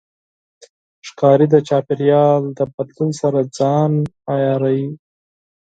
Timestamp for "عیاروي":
4.31-4.85